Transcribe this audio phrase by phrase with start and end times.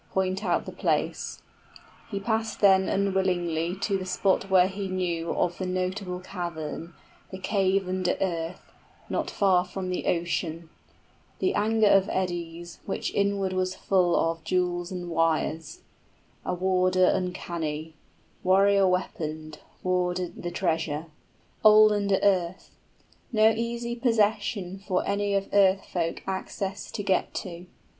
[0.15, 1.43] }Point out the place:
[2.09, 6.95] he passed then unwillingly 20 To the spot where he knew of the notable cavern,
[7.29, 8.71] The cave under earth,
[9.11, 10.71] not far from the ocean,
[11.37, 15.81] The anger of eddies, which inward was full of Jewels and wires:
[16.43, 17.93] a warden uncanny,
[18.43, 21.11] Warrior weaponed, wardered the treasure,
[21.61, 22.75] 25 Old under earth;
[23.31, 27.67] no easy possession For any of earth folk access to get to.